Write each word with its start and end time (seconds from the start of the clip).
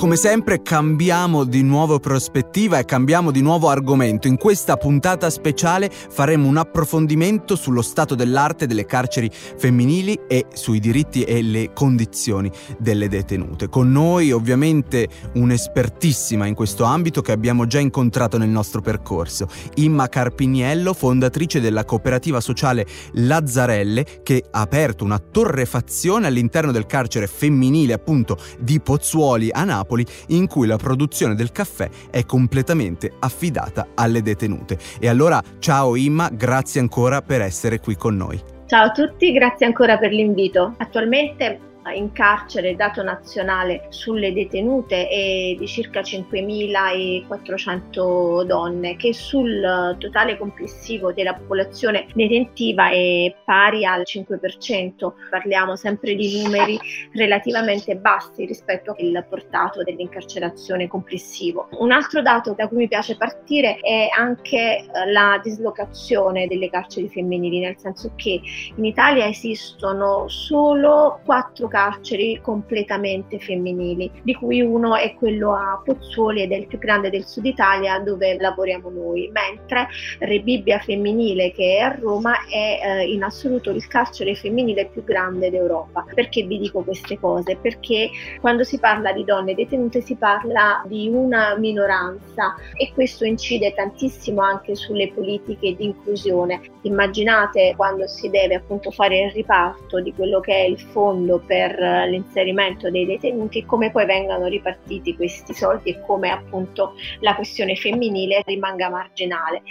Come 0.00 0.16
sempre 0.16 0.62
cambiamo 0.62 1.44
di 1.44 1.62
nuovo 1.62 1.98
prospettiva 2.00 2.78
e 2.78 2.86
cambiamo 2.86 3.30
di 3.30 3.42
nuovo 3.42 3.68
argomento. 3.68 4.28
In 4.28 4.38
questa 4.38 4.78
puntata 4.78 5.28
speciale 5.28 5.90
faremo 5.90 6.48
un 6.48 6.56
approfondimento 6.56 7.54
sullo 7.54 7.82
stato 7.82 8.14
dell'arte 8.14 8.66
delle 8.66 8.86
carceri 8.86 9.30
femminili 9.30 10.18
e 10.26 10.46
sui 10.54 10.80
diritti 10.80 11.24
e 11.24 11.42
le 11.42 11.74
condizioni 11.74 12.50
delle 12.78 13.08
detenute. 13.08 13.68
Con 13.68 13.92
noi 13.92 14.32
ovviamente 14.32 15.06
un'espertissima 15.34 16.46
in 16.46 16.54
questo 16.54 16.84
ambito 16.84 17.20
che 17.20 17.32
abbiamo 17.32 17.66
già 17.66 17.78
incontrato 17.78 18.38
nel 18.38 18.48
nostro 18.48 18.80
percorso, 18.80 19.48
Imma 19.74 20.08
Carpiniello, 20.08 20.94
fondatrice 20.94 21.60
della 21.60 21.84
cooperativa 21.84 22.40
sociale 22.40 22.86
Lazzarelle 23.12 24.22
che 24.22 24.44
ha 24.50 24.60
aperto 24.62 25.04
una 25.04 25.18
torrefazione 25.18 26.26
all'interno 26.26 26.72
del 26.72 26.86
carcere 26.86 27.26
femminile 27.26 27.92
appunto 27.92 28.38
di 28.58 28.80
Pozzuoli 28.80 29.50
a 29.52 29.64
Napoli 29.64 29.88
Napoli 29.90 30.06
in 30.28 30.46
cui 30.46 30.66
la 30.66 30.76
produzione 30.76 31.34
del 31.34 31.50
caffè 31.50 31.88
è 32.10 32.24
completamente 32.24 33.12
affidata 33.18 33.88
alle 33.94 34.22
detenute. 34.22 34.78
E 35.00 35.08
allora 35.08 35.42
ciao 35.58 35.96
Imma, 35.96 36.30
grazie 36.32 36.80
ancora 36.80 37.20
per 37.22 37.40
essere 37.40 37.80
qui 37.80 37.96
con 37.96 38.16
noi. 38.16 38.40
Ciao 38.66 38.84
a 38.84 38.90
tutti, 38.92 39.32
grazie 39.32 39.66
ancora 39.66 39.98
per 39.98 40.12
l'invito. 40.12 40.74
Attualmente 40.78 41.69
in 41.94 42.12
carcere, 42.12 42.76
dato 42.76 43.02
nazionale 43.02 43.86
sulle 43.88 44.30
detenute 44.32 45.08
è 45.08 45.56
di 45.58 45.66
circa 45.66 46.02
5.400 46.02 48.44
donne, 48.44 48.94
che 48.96 49.14
sul 49.14 49.96
totale 49.98 50.36
complessivo 50.36 51.10
della 51.12 51.32
popolazione 51.34 52.06
detentiva 52.14 52.90
è 52.90 53.34
pari 53.44 53.86
al 53.86 54.02
5%. 54.04 55.12
Parliamo 55.30 55.76
sempre 55.76 56.14
di 56.14 56.42
numeri 56.42 56.78
relativamente 57.14 57.96
bassi 57.96 58.44
rispetto 58.44 58.94
al 58.98 59.24
portato 59.28 59.82
dell'incarcerazione 59.82 60.86
complessivo. 60.86 61.68
Un 61.78 61.92
altro 61.92 62.20
dato 62.20 62.52
da 62.52 62.68
cui 62.68 62.76
mi 62.76 62.88
piace 62.88 63.16
partire 63.16 63.78
è 63.80 64.08
anche 64.16 64.84
la 65.06 65.40
dislocazione 65.42 66.46
delle 66.46 66.68
carceri 66.68 67.08
femminili, 67.08 67.60
nel 67.60 67.78
senso 67.78 68.12
che 68.16 68.38
in 68.76 68.84
Italia 68.84 69.26
esistono 69.26 70.28
solo 70.28 71.20
4 71.24 71.68
carceri 71.70 72.38
completamente 72.42 73.38
femminili, 73.38 74.10
di 74.22 74.34
cui 74.34 74.60
uno 74.60 74.96
è 74.96 75.14
quello 75.14 75.54
a 75.54 75.80
Pozzuoli 75.82 76.42
ed 76.42 76.52
è 76.52 76.56
il 76.56 76.66
più 76.66 76.78
grande 76.78 77.08
del 77.08 77.24
sud 77.24 77.46
Italia 77.46 77.98
dove 78.00 78.36
lavoriamo 78.38 78.90
noi, 78.90 79.30
mentre 79.32 79.88
Rebibbia 80.18 80.78
femminile 80.80 81.52
che 81.52 81.76
è 81.76 81.80
a 81.80 81.96
Roma 81.98 82.34
è 82.46 82.80
eh, 82.82 83.12
in 83.12 83.22
assoluto 83.22 83.70
il 83.70 83.86
carcere 83.86 84.34
femminile 84.34 84.86
più 84.86 85.04
grande 85.04 85.50
d'Europa. 85.50 86.04
Perché 86.14 86.42
vi 86.42 86.58
dico 86.58 86.82
queste 86.82 87.18
cose? 87.18 87.56
Perché 87.56 88.10
quando 88.40 88.64
si 88.64 88.78
parla 88.78 89.12
di 89.12 89.24
donne 89.24 89.54
detenute 89.54 90.00
si 90.00 90.16
parla 90.16 90.82
di 90.86 91.08
una 91.08 91.56
minoranza 91.56 92.56
e 92.76 92.90
questo 92.92 93.24
incide 93.24 93.72
tantissimo 93.72 94.40
anche 94.40 94.74
sulle 94.74 95.12
politiche 95.12 95.76
di 95.76 95.84
inclusione. 95.84 96.60
Immaginate 96.82 97.74
quando 97.76 98.06
si 98.06 98.28
deve 98.30 98.56
appunto 98.56 98.90
fare 98.90 99.20
il 99.20 99.32
riparto 99.32 100.00
di 100.00 100.12
quello 100.12 100.40
che 100.40 100.54
è 100.54 100.64
il 100.64 100.80
fondo 100.80 101.40
per 101.46 101.59
per 101.60 102.08
l'inserimento 102.08 102.90
dei 102.90 103.04
detenuti 103.04 103.66
come 103.66 103.90
poi 103.90 104.06
vengano 104.06 104.46
ripartiti 104.46 105.14
questi 105.14 105.52
soldi 105.52 105.90
e 105.90 106.00
come 106.00 106.30
appunto 106.30 106.94
la 107.20 107.34
questione 107.34 107.76
femminile 107.76 108.42
rimanga 108.46 108.88
marginale. 108.88 109.62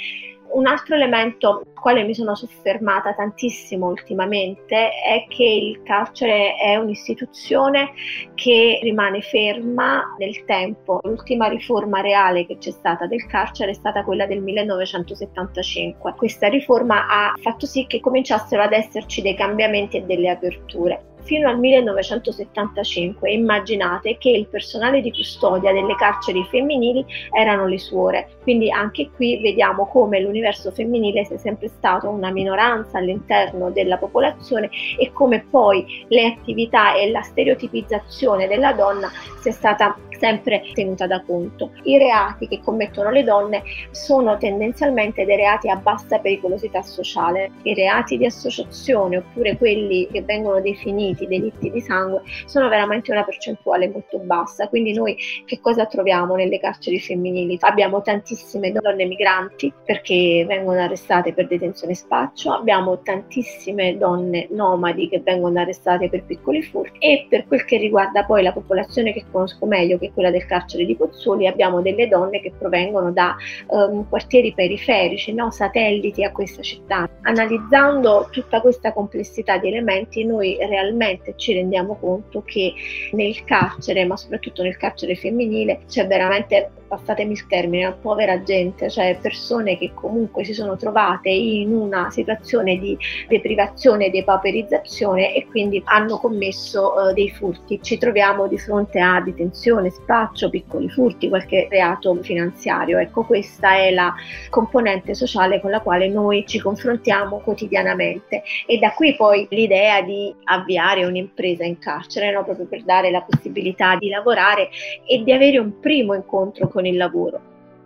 Un 0.52 0.66
altro 0.66 0.96
elemento 0.96 1.59
al 1.59 1.73
quale 1.80 2.04
mi 2.04 2.16
sono 2.16 2.34
soffermata 2.34 3.14
tantissimo 3.14 3.88
ultimamente 3.88 4.90
è 4.90 5.26
che 5.28 5.44
il 5.44 5.84
carcere 5.84 6.56
è 6.56 6.76
un'istituzione 6.76 7.92
che 8.34 8.80
rimane 8.81 9.22
ferma 9.22 10.16
nel 10.18 10.46
tempo. 10.46 11.02
L'ultima 11.03 11.48
riforma 11.48 12.02
reale 12.02 12.48
che 12.48 12.58
c'è 12.58 12.72
stata 12.72 13.06
del 13.06 13.28
carcere 13.28 13.72
è 13.72 13.76
stata 13.76 14.03
quella 14.03 14.26
del 14.26 14.42
1975. 14.42 16.16
Questa 16.18 16.47
riforma 16.47 17.08
ha 17.08 17.34
fatto 17.40 17.68
sì 17.68 17.86
che 17.86 18.00
cominciassero 18.00 18.63
ad 18.63 18.74
esserci 18.74 19.22
dei 19.22 19.36
cambiamenti 19.36 19.97
e 19.97 20.02
delle 20.02 20.30
aperture 20.30 21.09
fino 21.29 21.47
al 21.47 21.59
1975 21.59 23.29
immaginate 23.31 24.17
che 24.17 24.31
il 24.31 24.47
personale 24.47 25.00
di 25.00 25.12
custodia 25.12 25.72
delle 25.72 25.94
carceri 25.94 26.44
femminili 26.50 27.06
erano 27.31 27.67
le 27.67 27.78
suore, 27.78 28.29
quindi 28.41 28.72
anche 28.72 29.12
qui 29.16 29.39
vediamo 29.39 29.85
come 29.85 30.19
l'universo 30.22 30.72
femminile 30.72 31.25
sia 31.25 31.38
sempre 31.38 31.68
stato 31.68 32.09
una 32.09 32.31
minoranza 32.31 32.97
all'interno 32.97 33.69
della 33.69 33.97
popolazione 33.97 34.72
e 34.97 35.12
come 35.13 35.45
poi 35.47 36.03
le 36.07 36.25
attività 36.25 36.95
e 36.95 37.12
la 37.12 37.22
stereotipizzazione 37.22 38.47
della 38.47 38.73
donna 38.73 39.12
sia 39.39 39.51
stata 39.51 39.95
sempre 40.19 40.63
tenuta 40.74 41.07
da 41.07 41.24
conto. 41.24 41.72
I 41.84 41.97
reati 41.97 42.47
che 42.47 42.59
commettono 42.63 43.09
le 43.09 43.24
donne 43.24 43.63
sono 43.91 44.38
tendenzialmente 44.38 45.25
dei 45.25 45.38
reati 45.38 45.69
a 45.69 45.75
bassa 45.75 46.19
pericolosità 46.19 46.81
sociale. 46.81 47.52
I 47.63 47.74
reati 47.74 48.18
di 48.18 48.25
associazione 48.25 49.18
oppure 49.18 49.57
quelli 49.57 50.07
che 50.12 50.22
vengono 50.22 50.62
definiti 50.62 51.25
delitti 51.25 51.72
di 51.72 51.81
sangue 51.81 52.22
sono 52.46 52.69
veramente 52.69 53.12
una 53.12 53.24
percentuale 53.24 53.90
molto 53.90 54.19
bassa. 54.19 54.68
Quindi 54.68 54.94
noi 54.94 55.18
che 55.46 55.59
cosa 55.59 55.85
troviamo 55.85 56.36
nelle 56.36 56.59
carceri 56.59 57.00
femminili? 57.00 57.57
Abbiamo 57.62 58.01
tantissime 58.01 58.72
donne 58.72 59.06
migranti 59.06 59.74
perché 59.86 60.46
vengono 60.47 60.80
arrestate 60.80 61.34
per 61.34 61.47
detenzione 61.47 61.94
spaccio, 61.94 62.51
abbiamo 62.51 63.01
tantissime 63.01 63.97
donne 63.97 64.47
nomadi 64.51 65.07
che 65.09 65.22
vengono 65.22 65.59
arrestate 65.59 66.09
per 66.09 66.24
piccoli 66.25 66.62
furti 66.62 66.97
e 67.00 67.25
per 67.30 67.47
quel 67.47 67.66
che 67.66 67.78
riguarda 67.78 68.25
poi 68.25 68.44
la 68.44 68.51
popolazione 68.51 69.13
che 69.13 69.25
conosco 69.31 69.66
meglio, 69.66 69.97
che 69.97 70.09
quella 70.14 70.31
del 70.31 70.46
carcere 70.46 70.86
di 70.86 70.96
Pozzuoli, 70.96 71.47
abbiamo 71.47 71.81
delle 71.81 72.08
donne 72.08 72.42
che 72.42 72.52
provengono 72.58 73.12
da 73.12 73.36
um, 73.68 74.08
quartieri 74.08 74.53
periferici, 74.53 75.34
no? 75.34 75.52
satelliti 75.52 76.24
a 76.24 76.31
questa 76.31 76.62
città. 76.62 77.09
Analizzando 77.22 78.28
tutta 78.31 78.62
questa 78.62 78.94
complessità 78.94 79.58
di 79.58 79.68
elementi, 79.68 80.25
noi 80.25 80.58
realmente 80.59 81.34
ci 81.36 81.53
rendiamo 81.53 81.96
conto 81.96 82.44
che 82.44 82.74
nel 83.12 83.44
carcere, 83.44 84.06
ma 84.06 84.18
soprattutto 84.18 84.64
nel 84.64 84.78
carcere 84.78 85.16
femminile, 85.16 85.81
c'è 85.88 86.08
veramente 86.08 86.72
passatemi 86.89 87.33
il 87.33 87.45
termine, 87.47 87.95
povera 88.01 88.41
gente, 88.41 88.89
cioè 88.89 89.17
persone 89.22 89.77
che 89.77 89.91
comunque 89.94 90.44
si 90.44 90.53
sono 90.53 90.75
trovate 90.75 91.29
in 91.29 91.72
una 91.72 92.09
situazione 92.09 92.77
di 92.79 92.97
deprivazione 93.27 94.07
e 94.07 94.09
depauperizzazione 94.09 95.33
e 95.35 95.45
quindi 95.45 95.81
hanno 95.85 96.17
commesso 96.17 96.94
uh, 96.95 97.13
dei 97.13 97.29
furti. 97.29 97.79
Ci 97.81 97.97
troviamo 97.97 98.47
di 98.47 98.57
fronte 98.57 99.00
a 99.00 99.22
detenzione, 99.22 99.91
spaccio, 99.91 100.50
piccoli 100.50 100.89
furti, 100.89 101.29
qualche 101.29 101.67
reato 101.69 102.16
finanziario. 102.22 102.97
Ecco, 102.97 103.23
questa 103.23 103.75
è 103.75 103.91
la 103.91 104.13
componente 104.50 105.13
sociale 105.13 105.61
con 105.61 105.69
la 105.69 105.81
quale 105.81 106.09
noi 106.09 106.45
ci 106.47 106.59
confrontiamo 106.59 107.38
quotidianamente 107.39 108.41
e 108.66 108.79
da 108.79 108.91
qui 108.94 109.16
poi 109.16 109.45
l'idea 109.51 110.01
di 110.01 110.33
avviare 110.45 111.06
un'impresa 111.06 111.63
in 111.63 111.77
carcere, 111.77 112.31
no? 112.31 112.44
proprio 112.44 112.66
per 112.66 112.83
dare 112.83 113.11
la 113.11 113.21
possibilità 113.21 113.95
di 113.95 114.09
lavorare 114.09 114.69
e 115.06 115.21
di 115.23 115.31
avere 115.31 115.59
un 115.59 115.79
primo 115.79 116.16
incontro 116.16 116.67
con 116.67 116.78
con 116.79 116.85
il 116.85 116.95
lavoro. 116.95 117.41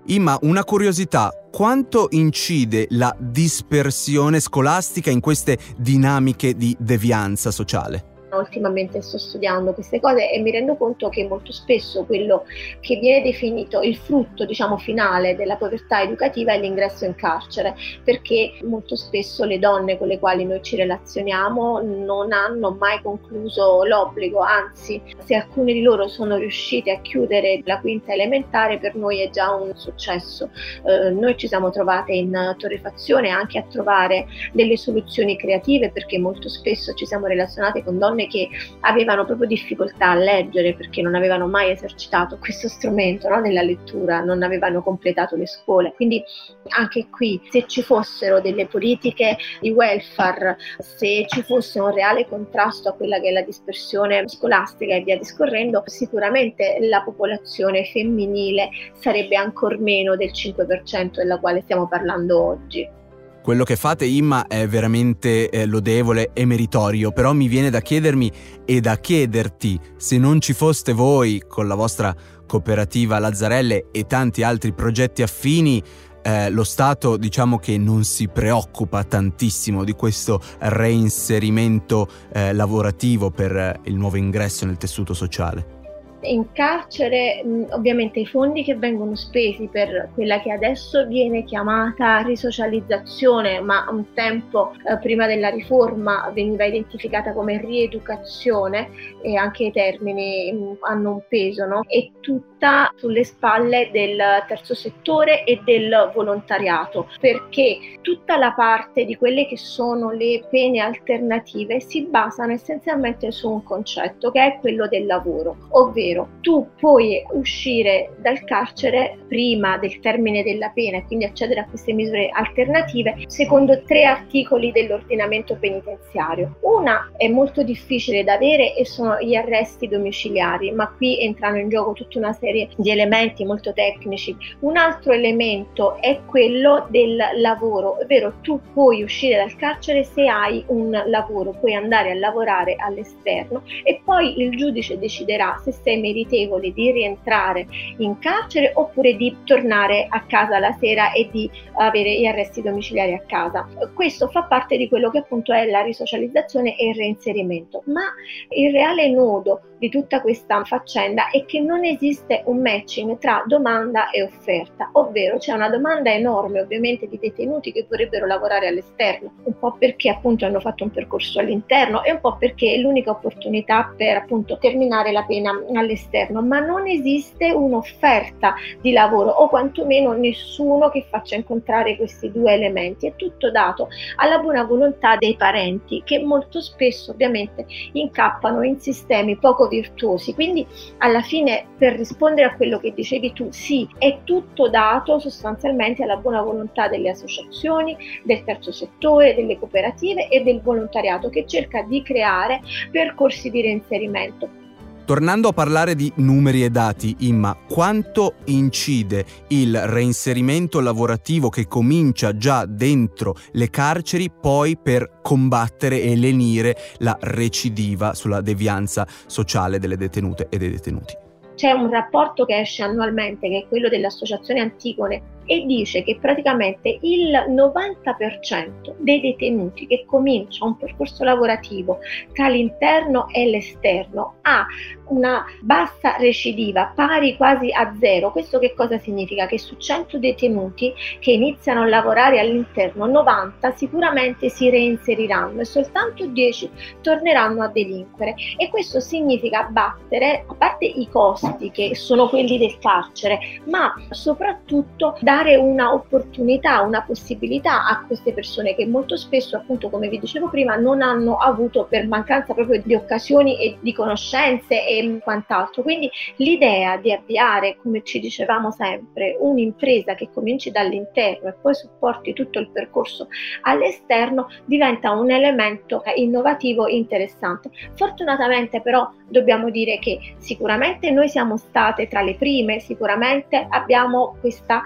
Imma, 0.07 0.37
una 0.41 0.63
curiosità, 0.63 1.31
quanto 1.51 2.09
incide 2.11 2.85
la 2.91 3.15
dispersione 3.17 4.39
scolastica 4.39 5.09
in 5.09 5.19
queste 5.19 5.57
dinamiche 5.77 6.55
di 6.55 6.75
devianza 6.77 7.49
sociale? 7.49 8.12
Ultimamente 8.37 9.01
sto 9.01 9.17
studiando 9.17 9.73
queste 9.73 9.99
cose 9.99 10.31
e 10.31 10.39
mi 10.39 10.51
rendo 10.51 10.75
conto 10.75 11.09
che 11.09 11.27
molto 11.27 11.51
spesso 11.51 12.05
quello 12.05 12.45
che 12.79 12.97
viene 12.97 13.23
definito 13.23 13.81
il 13.81 13.95
frutto, 13.95 14.45
diciamo, 14.45 14.77
finale 14.77 15.35
della 15.35 15.55
povertà 15.55 16.01
educativa 16.01 16.53
è 16.53 16.59
l'ingresso 16.59 17.05
in 17.05 17.15
carcere, 17.15 17.75
perché 18.03 18.53
molto 18.63 18.95
spesso 18.95 19.45
le 19.45 19.59
donne 19.59 19.97
con 19.97 20.07
le 20.07 20.19
quali 20.19 20.45
noi 20.45 20.61
ci 20.61 20.75
relazioniamo 20.75 21.81
non 21.81 22.31
hanno 22.31 22.71
mai 22.71 23.01
concluso 23.01 23.83
l'obbligo, 23.83 24.39
anzi, 24.39 25.01
se 25.19 25.35
alcune 25.35 25.73
di 25.73 25.81
loro 25.81 26.07
sono 26.07 26.37
riuscite 26.37 26.91
a 26.91 27.01
chiudere 27.01 27.61
la 27.65 27.79
quinta 27.79 28.13
elementare, 28.13 28.79
per 28.79 28.95
noi 28.95 29.21
è 29.21 29.29
già 29.29 29.53
un 29.53 29.71
successo. 29.75 30.49
Eh, 30.85 31.09
noi 31.11 31.37
ci 31.37 31.47
siamo 31.47 31.69
trovate 31.69 32.13
in 32.13 32.55
torrefazione 32.57 33.29
anche 33.29 33.57
a 33.57 33.63
trovare 33.63 34.27
delle 34.51 34.77
soluzioni 34.77 35.37
creative 35.37 35.91
perché 35.91 36.19
molto 36.19 36.49
spesso 36.49 36.93
ci 36.93 37.05
siamo 37.05 37.27
relazionate 37.27 37.83
con 37.83 37.97
donne 37.97 38.22
persone 38.23 38.27
che 38.27 38.49
avevano 38.81 39.25
proprio 39.25 39.47
difficoltà 39.47 40.11
a 40.11 40.15
leggere 40.15 40.73
perché 40.73 41.01
non 41.01 41.15
avevano 41.15 41.47
mai 41.47 41.71
esercitato 41.71 42.37
questo 42.37 42.67
strumento 42.67 43.27
no, 43.29 43.39
nella 43.39 43.61
lettura, 43.61 44.21
non 44.21 44.43
avevano 44.43 44.81
completato 44.81 45.35
le 45.35 45.47
scuole. 45.47 45.93
Quindi 45.95 46.23
anche 46.69 47.07
qui, 47.09 47.41
se 47.49 47.65
ci 47.67 47.81
fossero 47.81 48.41
delle 48.41 48.67
politiche 48.67 49.37
di 49.61 49.71
welfare, 49.71 50.57
se 50.79 51.25
ci 51.27 51.41
fosse 51.43 51.79
un 51.79 51.93
reale 51.93 52.27
contrasto 52.27 52.89
a 52.89 52.93
quella 52.93 53.19
che 53.19 53.29
è 53.29 53.31
la 53.31 53.41
dispersione 53.41 54.27
scolastica 54.27 54.95
e 54.95 55.01
via 55.01 55.17
discorrendo, 55.17 55.83
sicuramente 55.85 56.77
la 56.81 57.01
popolazione 57.01 57.85
femminile 57.85 58.69
sarebbe 58.99 59.35
ancora 59.35 59.77
meno 59.77 60.15
del 60.15 60.31
5% 60.31 61.15
della 61.15 61.39
quale 61.39 61.61
stiamo 61.61 61.87
parlando 61.87 62.43
oggi. 62.43 63.01
Quello 63.43 63.65
che 63.65 63.75
fate 63.75 64.05
Imma 64.05 64.47
è 64.47 64.69
veramente 64.69 65.49
eh, 65.49 65.65
lodevole 65.65 66.31
e 66.31 66.45
meritorio, 66.45 67.11
però 67.11 67.33
mi 67.33 67.49
viene 67.49 67.69
da 67.69 67.81
chiedermi 67.81 68.31
e 68.63 68.79
da 68.79 68.95
chiederti 68.95 69.77
se 69.97 70.17
non 70.17 70.39
ci 70.39 70.53
foste 70.53 70.93
voi 70.93 71.43
con 71.45 71.67
la 71.67 71.75
vostra 71.75 72.15
cooperativa 72.47 73.19
Lazzarelle 73.19 73.87
e 73.91 74.07
tanti 74.07 74.43
altri 74.43 74.71
progetti 74.71 75.23
affini, 75.23 75.83
eh, 76.21 76.49
lo 76.51 76.63
Stato 76.63 77.17
diciamo 77.17 77.59
che 77.59 77.77
non 77.77 78.05
si 78.05 78.29
preoccupa 78.29 79.03
tantissimo 79.03 79.83
di 79.83 79.91
questo 79.91 80.39
reinserimento 80.59 82.07
eh, 82.31 82.53
lavorativo 82.53 83.29
per 83.29 83.81
il 83.83 83.95
nuovo 83.95 84.15
ingresso 84.15 84.65
nel 84.65 84.77
tessuto 84.77 85.13
sociale. 85.13 85.82
In 86.23 86.51
carcere 86.53 87.43
ovviamente 87.71 88.19
i 88.19 88.25
fondi 88.25 88.63
che 88.63 88.75
vengono 88.75 89.15
spesi 89.15 89.67
per 89.69 90.09
quella 90.13 90.39
che 90.39 90.51
adesso 90.51 91.05
viene 91.05 91.43
chiamata 91.43 92.21
risocializzazione, 92.21 93.59
ma 93.59 93.85
un 93.89 94.13
tempo 94.13 94.71
eh, 94.85 94.97
prima 94.99 95.27
della 95.27 95.49
riforma 95.49 96.31
veniva 96.33 96.63
identificata 96.63 97.33
come 97.33 97.57
rieducazione 97.57 98.89
e 99.21 99.35
anche 99.35 99.65
i 99.65 99.71
termini 99.71 100.51
mh, 100.53 100.77
hanno 100.81 101.11
un 101.11 101.21
peso, 101.27 101.65
no? 101.65 101.81
è 101.87 102.09
tutta 102.21 102.91
sulle 102.95 103.25
spalle 103.25 103.89
del 103.91 104.17
terzo 104.47 104.73
settore 104.73 105.43
e 105.43 105.61
del 105.65 106.11
volontariato, 106.13 107.09
perché 107.19 107.99
tutta 108.01 108.37
la 108.37 108.53
parte 108.53 109.03
di 109.03 109.17
quelle 109.17 109.45
che 109.47 109.57
sono 109.57 110.11
le 110.11 110.45
pene 110.49 110.79
alternative 110.79 111.81
si 111.81 112.03
basano 112.03 112.53
essenzialmente 112.53 113.31
su 113.31 113.49
un 113.49 113.63
concetto 113.63 114.31
che 114.31 114.45
è 114.45 114.57
quello 114.59 114.87
del 114.87 115.05
lavoro, 115.05 115.57
ovvero 115.71 116.12
ovvero 116.13 116.29
tu 116.41 116.67
puoi 116.79 117.23
uscire 117.31 118.11
dal 118.17 118.43
carcere 118.43 119.17
prima 119.27 119.77
del 119.77 119.99
termine 119.99 120.43
della 120.43 120.69
pena 120.69 120.97
e 120.97 121.05
quindi 121.05 121.25
accedere 121.25 121.61
a 121.61 121.65
queste 121.65 121.93
misure 121.93 122.29
alternative 122.29 123.23
secondo 123.27 123.81
tre 123.83 124.05
articoli 124.05 124.71
dell'ordinamento 124.71 125.57
penitenziario. 125.59 126.57
Una 126.61 127.11
è 127.17 127.27
molto 127.27 127.63
difficile 127.63 128.23
da 128.23 128.33
avere 128.33 128.75
e 128.75 128.85
sono 128.85 129.19
gli 129.19 129.35
arresti 129.35 129.87
domiciliari, 129.87 130.71
ma 130.71 130.91
qui 130.95 131.19
entrano 131.21 131.57
in 131.57 131.69
gioco 131.69 131.93
tutta 131.93 132.19
una 132.19 132.33
serie 132.33 132.69
di 132.77 132.91
elementi 132.91 133.45
molto 133.45 133.73
tecnici. 133.73 134.35
Un 134.59 134.77
altro 134.77 135.13
elemento 135.13 135.99
è 135.99 136.19
quello 136.25 136.87
del 136.89 137.17
lavoro, 137.35 137.97
ovvero 138.01 138.35
tu 138.41 138.59
puoi 138.73 139.03
uscire 139.03 139.37
dal 139.37 139.55
carcere 139.55 140.03
se 140.03 140.27
hai 140.27 140.63
un 140.67 140.91
lavoro, 141.07 141.51
puoi 141.51 141.73
andare 141.73 142.11
a 142.11 142.15
lavorare 142.15 142.75
all'esterno 142.77 143.63
e 143.83 144.01
poi 144.03 144.39
il 144.41 144.55
giudice 144.57 144.99
deciderà 144.99 145.59
se 145.63 145.71
sei 145.71 145.99
meritevoli 146.03 146.73
di 146.73 146.91
rientrare 146.91 147.65
in 147.99 148.19
carcere 148.19 148.73
oppure 148.75 149.15
di 149.15 149.37
tornare 149.45 150.05
a 150.09 150.25
casa 150.25 150.59
la 150.59 150.73
sera 150.73 151.13
e 151.13 151.29
di 151.31 151.49
avere 151.75 152.19
gli 152.19 152.25
arresti 152.25 152.61
domiciliari 152.61 153.13
a 153.13 153.23
casa. 153.25 153.67
Questo 153.93 154.27
fa 154.27 154.43
parte 154.43 154.75
di 154.75 154.89
quello 154.89 155.09
che 155.09 155.19
appunto 155.19 155.53
è 155.53 155.65
la 155.65 155.81
risocializzazione 155.81 156.77
e 156.77 156.89
il 156.89 156.95
reinserimento, 156.95 157.83
ma 157.85 158.03
il 158.49 158.71
reale 158.71 159.09
nodo 159.09 159.61
di 159.77 159.89
tutta 159.89 160.21
questa 160.21 160.63
faccenda 160.63 161.29
è 161.29 161.45
che 161.45 161.59
non 161.59 161.83
esiste 161.83 162.43
un 162.45 162.59
matching 162.59 163.17
tra 163.17 163.43
domanda 163.45 164.09
e 164.11 164.23
offerta, 164.23 164.89
ovvero 164.93 165.37
c'è 165.37 165.53
una 165.53 165.69
domanda 165.69 166.11
enorme 166.11 166.61
ovviamente 166.61 167.07
di 167.07 167.19
detenuti 167.19 167.71
che 167.71 167.85
vorrebbero 167.89 168.25
lavorare 168.25 168.67
all'esterno, 168.67 169.33
un 169.43 169.57
po' 169.57 169.75
perché 169.77 170.09
appunto 170.09 170.45
hanno 170.45 170.59
fatto 170.59 170.83
un 170.85 170.91
percorso 170.91 171.39
all'interno 171.39 172.03
e 172.03 172.11
un 172.11 172.21
po' 172.21 172.37
perché 172.37 172.73
è 172.73 172.77
l'unica 172.77 173.11
opportunità 173.11 173.93
per 173.95 174.15
appunto 174.17 174.57
terminare 174.57 175.11
la 175.11 175.23
pena 175.23 175.51
all'esterno 175.51 175.92
all'esterno, 175.93 176.41
ma 176.41 176.59
non 176.59 176.87
esiste 176.87 177.51
un'offerta 177.51 178.55
di 178.81 178.91
lavoro 178.91 179.29
o 179.29 179.47
quantomeno 179.47 180.13
nessuno 180.13 180.89
che 180.89 181.05
faccia 181.09 181.35
incontrare 181.35 181.95
questi 181.95 182.31
due 182.31 182.53
elementi. 182.53 183.07
È 183.07 183.15
tutto 183.15 183.51
dato 183.51 183.89
alla 184.17 184.39
buona 184.39 184.63
volontà 184.63 185.15
dei 185.17 185.35
parenti 185.35 186.01
che 186.03 186.19
molto 186.19 186.59
spesso 186.61 187.11
ovviamente 187.11 187.65
incappano 187.93 188.63
in 188.63 188.79
sistemi 188.79 189.37
poco 189.37 189.67
virtuosi. 189.67 190.33
Quindi 190.33 190.65
alla 190.97 191.21
fine 191.21 191.65
per 191.77 191.95
rispondere 191.95 192.47
a 192.47 192.55
quello 192.55 192.79
che 192.79 192.93
dicevi 192.93 193.33
tu, 193.33 193.49
sì, 193.51 193.87
è 193.97 194.19
tutto 194.23 194.69
dato 194.69 195.19
sostanzialmente 195.19 196.03
alla 196.03 196.17
buona 196.17 196.41
volontà 196.41 196.87
delle 196.87 197.09
associazioni, 197.09 197.95
del 198.23 198.43
terzo 198.43 198.71
settore, 198.71 199.35
delle 199.35 199.59
cooperative 199.59 200.27
e 200.29 200.43
del 200.43 200.61
volontariato 200.61 201.29
che 201.29 201.45
cerca 201.45 201.83
di 201.83 202.01
creare 202.01 202.61
percorsi 202.91 203.49
di 203.49 203.61
reinserimento 203.61 204.62
Tornando 205.05 205.49
a 205.49 205.51
parlare 205.51 205.95
di 205.95 206.09
numeri 206.15 206.63
e 206.63 206.69
dati, 206.69 207.13
Imma, 207.19 207.57
quanto 207.67 208.35
incide 208.45 209.25
il 209.49 209.77
reinserimento 209.85 210.79
lavorativo 210.79 211.49
che 211.49 211.67
comincia 211.67 212.37
già 212.37 212.65
dentro 212.65 213.35
le 213.51 213.69
carceri 213.69 214.31
poi 214.31 214.77
per 214.77 215.19
combattere 215.21 216.01
e 216.01 216.15
lenire 216.15 216.77
la 216.99 217.17
recidiva 217.19 218.13
sulla 218.13 218.39
devianza 218.39 219.05
sociale 219.25 219.77
delle 219.77 219.97
detenute 219.97 220.47
e 220.49 220.57
dei 220.57 220.69
detenuti? 220.69 221.17
C'è 221.55 221.71
un 221.71 221.89
rapporto 221.89 222.45
che 222.45 222.61
esce 222.61 222.83
annualmente, 222.83 223.49
che 223.49 223.65
è 223.65 223.67
quello 223.67 223.89
dell'Associazione 223.89 224.61
Antigone 224.61 225.32
e 225.45 225.65
dice 225.65 226.03
che 226.03 226.17
praticamente 226.19 226.97
il 227.01 227.31
90% 227.31 228.95
dei 228.97 229.21
detenuti 229.21 229.87
che 229.87 230.05
comincia 230.05 230.65
un 230.65 230.77
percorso 230.77 231.23
lavorativo 231.23 231.99
tra 232.33 232.47
l'interno 232.47 233.27
e 233.29 233.45
l'esterno 233.49 234.35
ha 234.41 234.65
una 235.07 235.45
bassa 235.61 236.15
recidiva 236.17 236.91
pari 236.95 237.35
quasi 237.35 237.71
a 237.71 237.93
zero. 237.99 238.31
Questo 238.31 238.59
che 238.59 238.73
cosa 238.73 238.97
significa? 238.97 239.45
Che 239.45 239.59
su 239.59 239.75
100 239.75 240.17
detenuti 240.17 240.93
che 241.19 241.31
iniziano 241.31 241.81
a 241.81 241.87
lavorare 241.87 242.39
all'interno, 242.39 243.05
90 243.05 243.71
sicuramente 243.71 244.49
si 244.49 244.69
reinseriranno 244.69 245.61
e 245.61 245.65
soltanto 245.65 246.25
10 246.25 246.69
torneranno 247.01 247.63
a 247.63 247.67
delinquere 247.67 248.35
e 248.57 248.69
questo 248.69 248.99
significa 248.99 249.67
battere 249.69 250.45
a 250.47 250.53
parte 250.53 250.85
i 250.85 251.07
costi 251.09 251.69
che 251.71 251.95
sono 251.95 252.29
quelli 252.29 252.57
del 252.57 252.77
carcere, 252.79 253.39
ma 253.65 253.93
soprattutto 254.09 255.17
da 255.21 255.32
dare 255.33 255.55
una 255.55 255.91
opportunità, 255.91 256.81
una 256.81 257.01
possibilità 257.01 257.87
a 257.87 258.03
queste 258.05 258.33
persone 258.33 258.75
che 258.75 258.85
molto 258.85 259.17
spesso, 259.17 259.57
appunto, 259.57 259.89
come 259.89 260.07
vi 260.07 260.19
dicevo 260.19 260.47
prima, 260.47 260.75
non 260.75 261.01
hanno 261.01 261.37
avuto 261.37 261.87
per 261.89 262.07
mancanza 262.07 262.53
proprio 262.53 262.79
di 262.85 262.93
occasioni 262.93 263.59
e 263.59 263.77
di 263.81 263.93
conoscenze 263.93 264.87
e 264.87 265.19
quant'altro. 265.23 265.81
Quindi 265.81 266.11
l'idea 266.35 266.97
di 266.97 267.11
avviare, 267.11 267.77
come 267.81 268.03
ci 268.03 268.19
dicevamo 268.19 268.69
sempre, 268.69 269.35
un'impresa 269.39 270.13
che 270.13 270.29
cominci 270.31 270.69
dall'interno 270.69 271.49
e 271.49 271.55
poi 271.59 271.73
supporti 271.73 272.33
tutto 272.33 272.59
il 272.59 272.69
percorso 272.69 273.27
all'esterno 273.61 274.49
diventa 274.65 275.13
un 275.13 275.31
elemento 275.31 276.03
innovativo 276.15 276.87
interessante. 276.87 277.71
Fortunatamente 277.95 278.81
però 278.81 279.09
dobbiamo 279.27 279.71
dire 279.71 279.97
che 279.97 280.35
sicuramente 280.37 281.09
noi 281.09 281.27
siamo 281.27 281.57
state 281.57 282.07
tra 282.07 282.21
le 282.21 282.35
prime, 282.35 282.79
sicuramente 282.79 283.65
abbiamo 283.67 284.35
questa 284.39 284.83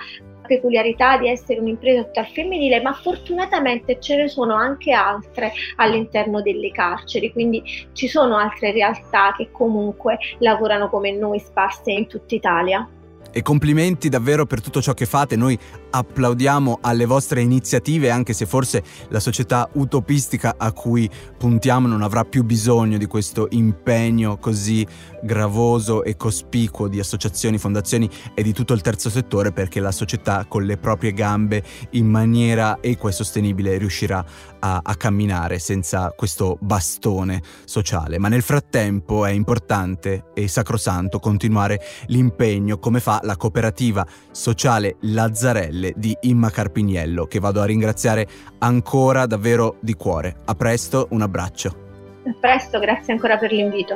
peculiarità 0.47 1.17
di 1.19 1.29
essere 1.29 1.59
un'impresa 1.59 2.05
tutta 2.05 2.23
femminile, 2.23 2.81
ma 2.81 2.93
fortunatamente 2.93 3.99
ce 3.99 4.15
ne 4.15 4.27
sono 4.27 4.55
anche 4.55 4.91
altre 4.91 5.51
all'interno 5.75 6.41
delle 6.41 6.71
carceri, 6.71 7.31
quindi 7.31 7.61
ci 7.93 8.07
sono 8.07 8.37
altre 8.37 8.71
realtà 8.71 9.35
che 9.37 9.49
comunque 9.51 10.17
lavorano 10.39 10.89
come 10.89 11.11
noi 11.11 11.37
sparse 11.37 11.91
in 11.91 12.07
tutta 12.07 12.33
Italia. 12.33 12.89
E 13.31 13.41
complimenti 13.43 14.09
davvero 14.09 14.45
per 14.45 14.61
tutto 14.61 14.81
ciò 14.81 14.93
che 14.93 15.05
fate, 15.05 15.35
noi 15.35 15.57
applaudiamo 15.89 16.79
alle 16.81 17.05
vostre 17.05 17.41
iniziative 17.41 18.09
anche 18.09 18.33
se 18.33 18.45
forse 18.45 18.83
la 19.09 19.19
società 19.19 19.69
utopistica 19.73 20.55
a 20.57 20.71
cui 20.71 21.09
puntiamo 21.37 21.87
non 21.87 22.01
avrà 22.01 22.23
più 22.23 22.43
bisogno 22.43 22.97
di 22.97 23.05
questo 23.05 23.47
impegno 23.51 24.37
così 24.37 24.85
gravoso 25.21 26.03
e 26.03 26.15
cospicuo 26.15 26.87
di 26.87 26.99
associazioni, 26.99 27.57
fondazioni 27.57 28.09
e 28.33 28.43
di 28.43 28.53
tutto 28.53 28.73
il 28.73 28.81
terzo 28.81 29.09
settore 29.09 29.51
perché 29.51 29.79
la 29.79 29.91
società 29.91 30.45
con 30.47 30.63
le 30.63 30.77
proprie 30.77 31.13
gambe 31.13 31.63
in 31.91 32.07
maniera 32.07 32.79
equa 32.81 33.09
e 33.09 33.13
sostenibile 33.13 33.77
riuscirà 33.77 34.23
a, 34.59 34.79
a 34.83 34.95
camminare 34.95 35.59
senza 35.59 36.11
questo 36.15 36.57
bastone 36.59 37.41
sociale. 37.65 38.17
Ma 38.19 38.29
nel 38.29 38.41
frattempo 38.41 39.25
è 39.25 39.31
importante 39.31 40.25
e 40.33 40.47
sacrosanto 40.47 41.19
continuare 41.19 41.79
l'impegno 42.07 42.77
come 42.79 42.99
fa 42.99 43.16
la 43.23 43.35
cooperativa 43.35 44.05
sociale 44.31 44.97
Lazzarelle 45.01 45.93
di 45.95 46.15
Imma 46.21 46.49
Carpiniello 46.49 47.25
che 47.25 47.39
vado 47.39 47.61
a 47.61 47.65
ringraziare 47.65 48.27
ancora 48.59 49.25
davvero 49.25 49.77
di 49.81 49.93
cuore. 49.93 50.41
A 50.45 50.55
presto, 50.55 51.07
un 51.11 51.21
abbraccio. 51.21 51.85
A 52.25 52.35
presto, 52.39 52.79
grazie 52.79 53.13
ancora 53.13 53.37
per 53.37 53.51
l'invito. 53.51 53.95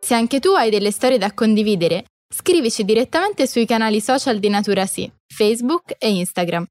Se 0.00 0.14
anche 0.14 0.40
tu 0.40 0.50
hai 0.50 0.70
delle 0.70 0.90
storie 0.90 1.18
da 1.18 1.32
condividere, 1.32 2.04
scrivici 2.32 2.84
direttamente 2.84 3.46
sui 3.46 3.66
canali 3.66 4.00
social 4.00 4.38
di 4.38 4.48
Natura 4.48 4.86
Sì, 4.86 5.10
Facebook 5.26 5.94
e 5.98 6.10
Instagram 6.10 6.66